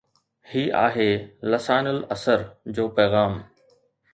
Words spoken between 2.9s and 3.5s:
پيغام